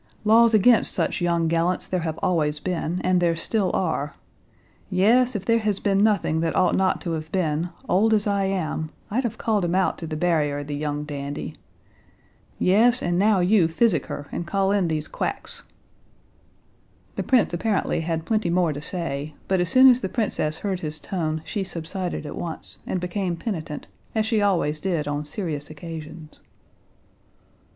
[0.23, 4.15] Laws against such young gallants there have always been, and there still are!
[4.89, 8.45] Yes, if there has been nothing that ought not to have been, old as I
[8.45, 11.53] am, I'd have called him out to the barrier, the young dandy.
[12.57, 15.65] Yes, and now you physic her and call in these quacks."
[17.15, 20.79] The prince apparently had plenty more to say, but as soon as the princess heard
[20.79, 25.69] his tone she subsided at once, and became penitent, as she always did on serious
[25.69, 26.39] occasions.